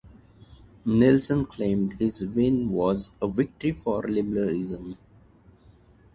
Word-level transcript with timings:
Nelson 0.83 1.45
claimed 1.45 1.93
his 1.99 2.25
win 2.25 2.71
was 2.71 3.11
"a 3.21 3.27
victory 3.27 3.71
for 3.71 4.01
liberalism". 4.01 4.97